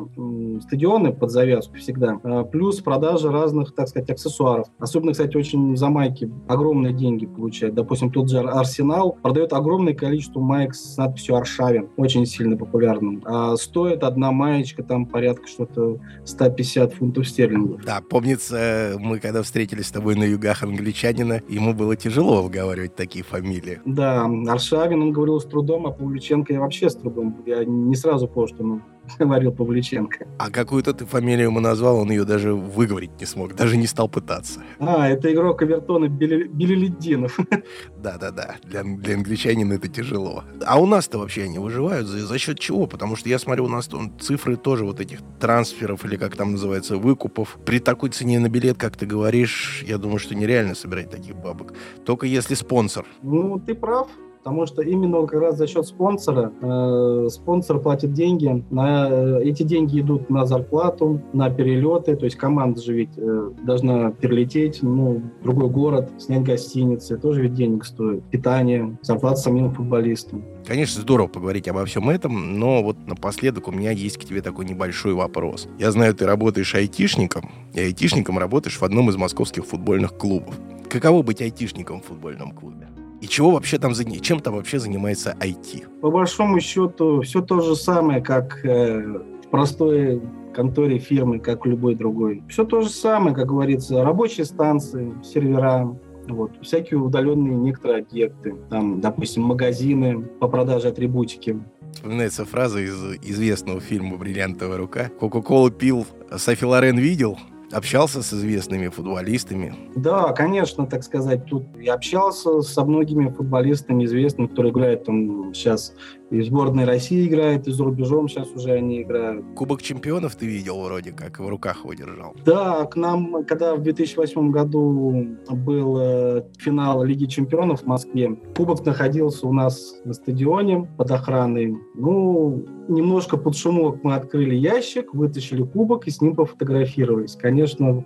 стадионы 0.62 1.14
под 1.14 1.32
завязку 1.32 1.76
всегда. 1.76 2.16
Плюс 2.52 2.82
продажа 2.82 3.32
разных, 3.32 3.74
так 3.74 3.88
сказать, 3.88 4.10
аксессуаров. 4.10 4.68
Особенно, 4.80 5.12
кстати, 5.12 5.38
очень 5.38 5.78
за 5.78 5.90
майки 5.90 6.32
огромные 6.48 6.94
деньги 6.94 7.26
получают. 7.26 7.76
Допустим, 7.76 8.12
тот 8.12 8.30
же 8.30 8.40
Арсенал 8.40 9.18
продает 9.22 9.54
огромное 9.54 9.94
количество 9.94 10.40
майк 10.40 10.76
с 10.76 10.98
надписью 10.98 11.36
«Арш 11.36 11.53
Аршавин, 11.54 11.90
очень 11.98 12.26
сильно 12.26 12.58
популярным. 12.58 13.22
А 13.26 13.56
стоит 13.56 14.04
одна 14.04 14.32
маечка 14.32 14.84
там 14.84 15.06
порядка 15.06 15.48
что-то 15.48 16.00
150 16.26 16.94
фунтов 16.94 17.28
стерлингов. 17.28 17.84
Да, 17.84 18.02
помнится, 18.02 18.96
мы 19.00 19.20
когда 19.20 19.44
встретились 19.44 19.88
с 19.88 19.92
тобой 19.92 20.16
на 20.16 20.24
югах 20.24 20.64
англичанина, 20.64 21.42
ему 21.48 21.74
было 21.74 21.96
тяжело 21.96 22.42
выговаривать 22.42 22.96
такие 22.96 23.24
фамилии. 23.24 23.82
Да, 23.86 24.30
Аршавин, 24.48 25.02
он 25.02 25.12
говорил 25.12 25.40
с 25.40 25.46
трудом, 25.46 25.88
а 25.88 25.92
Павлюченко 25.92 26.54
я 26.54 26.60
вообще 26.60 26.90
с 26.90 26.96
трудом. 26.96 27.42
Я 27.46 27.64
не 27.66 27.96
сразу 27.96 28.28
понял, 28.28 28.48
что 28.48 28.64
ну, 28.64 28.82
говорил 29.20 29.52
Павличенко. 29.52 30.28
А 30.38 30.50
какую-то 30.50 30.94
ты 30.94 31.06
фамилию 31.06 31.48
ему 31.48 31.60
назвал, 31.60 31.98
он 31.98 32.12
ее 32.12 32.26
даже 32.26 32.54
выговорить 32.54 33.12
не 33.20 33.26
смог, 33.26 33.56
даже 33.56 33.78
не 33.78 33.88
стал 33.88 34.10
пытаться. 34.10 34.62
А, 34.80 35.08
это 35.08 35.34
игрок 35.34 35.62
Авертона 35.62 36.08
Белеледдинов. 36.08 37.38
Да-да-да, 37.98 38.56
для, 38.64 38.84
для 38.84 39.16
англичанина 39.16 39.74
это 39.74 39.88
тяжело. 39.88 40.44
А 40.66 40.80
у 40.80 40.86
нас-то 40.86 41.18
вообще 41.18 41.44
они 41.44 41.60
выживают 41.60 42.08
за, 42.08 42.26
за 42.26 42.38
счет 42.38 42.60
чего? 42.60 42.88
Потому 42.88 43.16
что 43.16 43.30
я 43.30 43.40
смотрю, 43.40 43.66
у 43.66 43.70
нас 43.70 43.88
там 43.88 44.18
цифры 44.20 44.56
тоже 44.56 44.86
вот 44.86 45.00
этих 45.00 45.20
трансферов, 45.40 46.06
или 46.06 46.18
как 46.18 46.36
там 46.36 46.54
называется, 46.54 46.98
выкупов. 46.98 47.58
При 47.66 47.80
такой 47.80 48.10
цене 48.10 48.40
на 48.40 48.50
билет, 48.50 48.78
как 48.78 48.98
ты 48.98 49.06
говоришь, 49.06 49.84
я 49.88 49.98
думаю, 49.98 50.20
что 50.20 50.36
нереально 50.36 50.76
собирать 50.76 51.10
таких 51.10 51.36
бабок. 51.36 51.74
Только 52.06 52.26
если 52.26 52.56
спонсор. 52.56 53.06
Ну, 53.22 53.60
ты 53.60 53.76
прав. 53.76 54.08
Потому 54.44 54.66
что 54.66 54.82
именно 54.82 55.26
как 55.26 55.40
раз 55.40 55.58
за 55.58 55.68
счет 55.68 55.86
спонсора, 55.86 56.52
э, 56.62 57.28
спонсор 57.30 57.80
платит 57.80 58.12
деньги, 58.12 58.64
на, 58.72 59.08
э, 59.10 59.44
эти 59.44 59.64
деньги 59.64 60.02
идут 60.02 60.30
на 60.30 60.46
зарплату, 60.46 61.22
на 61.32 61.50
перелеты, 61.50 62.18
то 62.18 62.26
есть 62.26 62.36
команда 62.36 62.82
же 62.82 62.94
ведь 62.94 63.12
э, 63.16 63.52
должна 63.64 64.12
перелететь 64.12 64.84
ну, 64.84 65.22
в 65.40 65.44
другой 65.44 65.70
город, 65.70 66.12
снять 66.18 66.44
гостиницы, 66.44 67.18
тоже 67.18 67.44
ведь 67.44 67.54
денег 67.54 67.86
стоит, 67.86 68.22
питание, 68.26 68.98
зарплата 69.02 69.38
самим 69.38 69.72
футболистам. 69.72 70.44
Конечно, 70.68 71.02
здорово 71.02 71.28
поговорить 71.28 71.70
обо 71.70 71.86
всем 71.86 72.10
этом, 72.10 72.60
но 72.60 72.84
вот 72.84 72.98
напоследок 73.08 73.70
у 73.70 73.72
меня 73.72 73.92
есть 73.92 74.18
к 74.18 74.26
тебе 74.26 74.42
такой 74.42 74.66
небольшой 74.66 75.14
вопрос. 75.14 75.70
Я 75.80 75.92
знаю, 75.92 76.14
ты 76.16 76.26
работаешь 76.26 76.76
айтишником, 76.76 77.50
и 77.74 77.80
айтишником 77.80 78.38
работаешь 78.38 78.78
в 78.78 78.84
одном 78.84 79.10
из 79.10 79.16
московских 79.16 79.66
футбольных 79.66 80.18
клубов. 80.18 80.56
Каково 80.90 81.24
быть 81.24 81.42
айтишником 81.42 82.02
в 82.02 82.06
футбольном 82.06 82.52
клубе? 82.52 82.88
И 83.24 83.28
чего 83.30 83.52
вообще 83.52 83.80
там, 83.80 83.94
чем 84.22 84.42
там 84.42 84.56
вообще 84.56 84.80
занимается 84.80 85.34
IT? 85.40 85.88
По 86.02 86.12
большому 86.12 86.60
счету, 86.60 87.22
все 87.22 87.42
то 87.42 87.62
же 87.62 87.78
самое, 87.78 88.22
как 88.22 88.66
э, 88.66 89.00
в 89.46 89.48
простой 89.50 90.22
конторе 90.54 91.00
фирмы, 91.00 91.40
как 91.40 91.66
любой 91.66 91.96
другой. 91.96 92.44
Все 92.50 92.66
то 92.66 92.82
же 92.82 92.90
самое, 92.90 93.34
как 93.34 93.48
говорится, 93.48 94.04
рабочие 94.04 94.46
станции, 94.46 95.14
сервера, 95.24 95.98
вот, 96.28 96.52
всякие 96.62 97.00
удаленные 97.00 97.56
некоторые 97.56 98.02
объекты, 98.02 98.56
там, 98.70 99.00
допустим, 99.00 99.44
магазины 99.44 100.22
по 100.42 100.50
продаже 100.50 100.90
атрибутики. 100.90 101.64
Вспоминается 101.94 102.44
фраза 102.44 102.80
из 102.80 103.02
известного 103.22 103.80
фильма 103.80 104.18
«Бриллиантовая 104.18 104.78
рука». 104.78 105.10
Кока-колу 105.18 105.72
пил, 105.72 106.06
Софи 106.36 106.66
Лорен 106.66 106.98
видел, 106.98 107.38
общался 107.74 108.22
с 108.22 108.34
известными 108.34 108.88
футболистами? 108.88 109.76
Да, 109.96 110.32
конечно, 110.34 110.86
так 110.86 111.04
сказать, 111.04 111.46
тут 111.46 111.66
я 111.78 111.94
общался 111.94 112.62
со 112.62 112.86
многими 112.86 113.30
футболистами 113.30 114.06
известными, 114.06 114.48
которые 114.48 114.72
играют 114.72 115.06
там 115.06 115.54
сейчас 115.54 115.94
и 116.34 116.42
в 116.42 116.46
сборной 116.46 116.86
России 116.86 117.28
играют, 117.28 117.68
и 117.68 117.72
за 117.72 117.84
рубежом 117.84 118.28
сейчас 118.28 118.50
уже 118.56 118.72
они 118.72 119.04
играют. 119.04 119.46
Кубок 119.56 119.84
чемпионов 119.84 120.36
ты 120.36 120.48
видел 120.48 120.82
вроде 120.82 121.12
как, 121.12 121.40
в 121.40 121.48
руках 121.48 121.84
его 121.84 121.94
держал. 121.94 122.36
Да, 122.44 122.86
к 122.86 122.96
нам, 122.96 123.46
когда 123.46 123.76
в 123.76 123.84
2008 123.84 124.50
году 124.50 125.28
был 125.52 125.98
э, 126.00 126.44
финал 126.58 127.04
Лиги 127.04 127.26
чемпионов 127.26 127.82
в 127.82 127.86
Москве, 127.86 128.36
кубок 128.58 128.84
находился 128.84 129.46
у 129.46 129.54
нас 129.54 129.94
на 130.06 130.14
стадионе 130.14 130.90
под 130.98 131.12
охраной. 131.12 131.78
Ну, 131.94 132.66
немножко 132.88 133.38
под 133.38 133.56
шумок 133.56 134.04
мы 134.04 134.16
открыли 134.16 134.56
ящик, 134.56 135.14
вытащили 135.14 135.62
кубок 135.62 136.08
и 136.08 136.12
с 136.12 136.20
ним 136.20 136.36
пофотографировались. 136.36 137.36
Конечно, 137.36 138.04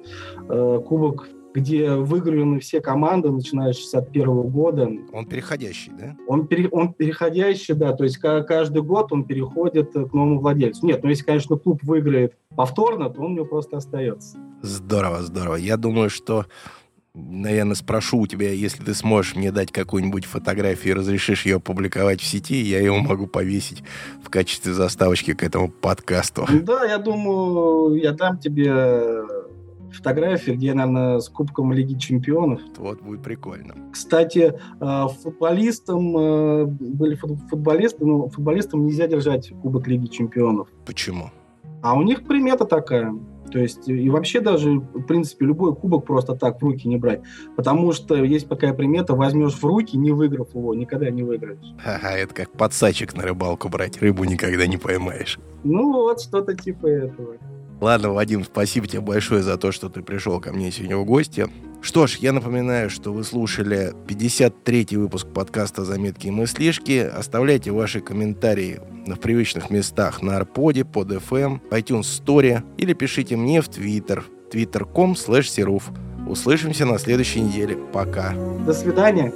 э, 0.50 0.82
кубок 0.86 1.30
где 1.58 1.96
выиграны 1.96 2.60
все 2.60 2.82
команды, 2.82 3.32
начиная 3.32 3.74
с 3.74 3.78
61 3.78 4.42
года. 4.44 4.92
Он 5.12 5.26
переходящий, 5.26 5.92
да? 5.98 6.16
Он, 6.28 6.48
пере, 6.48 6.70
он 6.70 6.94
переходящий, 6.94 7.74
да, 7.74 7.94
то 7.94 8.04
есть 8.04 8.18
каждый 8.18 8.84
год 8.84 9.12
он 9.12 9.24
переходит 9.24 9.92
к 9.92 10.14
новому 10.14 10.40
владельцу. 10.40 10.86
Нет, 10.86 11.04
ну 11.04 11.10
если, 11.10 11.24
конечно, 11.24 11.58
клуб 11.58 11.82
выиграет 11.84 12.36
повторно, 12.56 13.10
то 13.10 13.22
он 13.22 13.32
у 13.32 13.36
него 13.36 13.46
просто 13.46 13.78
остается. 13.78 14.38
Здорово, 14.62 15.24
здорово. 15.24 15.56
Я 15.56 15.78
думаю, 15.78 16.10
что 16.10 16.46
наверное, 17.14 17.74
спрошу 17.74 18.20
у 18.20 18.28
тебя, 18.28 18.52
если 18.52 18.84
ты 18.84 18.94
сможешь 18.94 19.36
мне 19.36 19.52
дать 19.52 19.72
какую-нибудь 19.72 20.26
фотографию 20.26 20.94
и 20.94 20.98
разрешишь 20.98 21.48
ее 21.48 21.60
публиковать 21.60 22.22
в 22.22 22.26
сети, 22.26 22.62
я 22.62 22.78
ее 22.78 22.94
могу 22.94 23.26
повесить 23.26 23.84
в 24.24 24.30
качестве 24.30 24.74
заставочки 24.74 25.34
к 25.34 25.42
этому 25.42 25.70
подкасту. 25.70 26.46
Да, 26.62 26.86
я 26.86 27.00
думаю, 27.00 27.96
я 27.96 28.12
дам 28.12 28.38
тебе 28.38 29.02
фотографии, 29.92 30.52
где, 30.52 30.74
наверное, 30.74 31.20
с 31.20 31.30
Кубком 31.30 31.72
Лиги 31.74 31.98
Чемпионов. 31.98 32.62
Вот 32.78 33.02
будет 33.02 33.24
прикольно. 33.24 33.76
Кстати, 33.92 34.54
э, 34.80 35.08
футболистам 35.24 36.18
э, 36.18 36.66
были 36.66 37.16
футболисты, 37.16 38.06
но 38.06 38.30
футболистам 38.30 38.86
нельзя 38.86 39.08
держать 39.08 39.52
Кубок 39.62 39.88
Лиги 39.88 40.08
Чемпионов. 40.08 40.68
Почему? 40.86 41.32
А 41.82 41.96
у 41.96 42.02
них 42.02 42.26
примета 42.26 42.66
такая. 42.66 43.14
То 43.52 43.60
есть 43.60 43.88
и 43.88 44.10
вообще 44.10 44.42
даже, 44.42 44.80
в 44.80 45.04
принципе, 45.04 45.46
любой 45.46 45.76
кубок 45.76 46.06
просто 46.06 46.36
так 46.36 46.60
в 46.60 46.64
руки 46.64 46.88
не 46.88 46.98
брать. 46.98 47.22
Потому 47.56 47.94
что 47.94 48.16
есть 48.24 48.50
такая 48.50 48.74
примета, 48.74 49.16
возьмешь 49.16 49.54
в 49.54 49.64
руки, 49.64 49.98
не 49.98 50.12
выиграв 50.12 50.54
его, 50.54 50.74
никогда 50.74 51.10
не 51.10 51.24
выиграешь. 51.24 51.74
Ага, 51.86 52.18
это 52.18 52.34
как 52.34 52.52
подсачек 52.52 53.16
на 53.16 53.24
рыбалку 53.24 53.70
брать, 53.70 54.02
рыбу 54.02 54.26
никогда 54.26 54.68
не 54.68 54.78
поймаешь. 54.78 55.40
Ну 55.64 55.94
вот, 55.94 56.22
что-то 56.22 56.56
типа 56.56 56.88
этого. 56.88 57.38
Ладно, 57.80 58.12
Вадим, 58.12 58.44
спасибо 58.44 58.88
тебе 58.88 59.02
большое 59.02 59.44
за 59.44 59.58
то, 59.58 59.72
что 59.72 59.90
ты 59.90 60.02
пришел 60.02 60.40
ко 60.40 60.52
мне 60.52 60.72
сегодня 60.72 60.98
в 60.98 61.06
гости. 61.06 61.48
Что 61.82 62.08
ж, 62.08 62.18
я 62.18 62.34
напоминаю, 62.34 62.90
что 62.90 63.14
вы 63.14 63.24
слушали 63.24 63.94
53-й 64.08 64.96
выпуск 64.98 65.28
подкаста 65.28 65.86
«Заметки 65.86 66.28
и 66.28 66.32
мыслишки». 66.32 67.00
Оставляйте 67.00 67.72
ваши 67.72 68.02
комментарии 68.02 68.80
в 69.06 69.16
привычных 69.18 69.70
местах 69.70 70.22
на 70.22 70.38
Арподе, 70.38 70.86
под 70.86 71.12
FM, 71.12 71.62
iTunes 71.70 72.02
Store 72.02 72.64
или 72.78 72.94
пишите 72.94 73.36
мне 73.36 73.62
в 73.62 73.70
Twitter 73.70 74.24
twitter.com 74.52 75.14
slash 75.14 75.82
Услышимся 76.28 76.86
на 76.86 77.00
следующей 77.00 77.42
неделе. 77.42 77.78
Пока. 77.94 78.34
До 78.66 78.74
свидания. 78.74 79.32